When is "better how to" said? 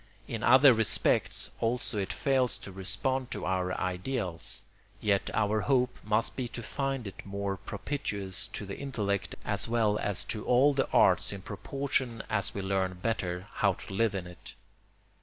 13.03-13.93